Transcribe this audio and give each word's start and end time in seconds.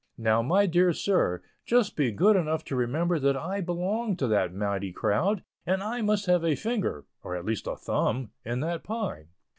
Now, 0.17 0.41
my 0.41 0.65
dear 0.65 0.93
sir, 0.93 1.43
just 1.63 1.95
be 1.95 2.11
good 2.11 2.35
enough 2.35 2.63
to 2.65 2.75
remember 2.75 3.19
that 3.19 3.37
I 3.37 3.61
belong 3.61 4.17
to 4.17 4.27
that 4.29 4.51
mighty 4.51 4.91
crowd, 4.91 5.43
and 5.63 5.83
I 5.83 6.01
must 6.01 6.25
have 6.25 6.43
a 6.43 6.55
finger 6.55 7.05
(or 7.21 7.35
at 7.35 7.45
least 7.45 7.67
a 7.67 7.75
"thumb") 7.75 8.31
in 8.43 8.61
that 8.61 8.81
pie. 8.83 9.27